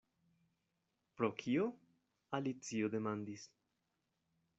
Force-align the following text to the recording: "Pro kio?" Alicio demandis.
"Pro 1.19 1.29
kio?" 1.41 1.67
Alicio 2.39 2.89
demandis. 2.95 3.45